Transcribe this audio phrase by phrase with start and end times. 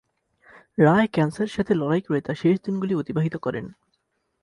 [0.77, 3.65] রায় ক্যান্সারের সাথে লড়াই করে তার শেষ দিনগুলি অতিবাহিত করেন।